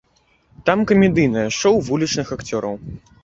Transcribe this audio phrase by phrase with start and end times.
[0.69, 2.75] Там камедыйнае шоў вулічных акцёраў.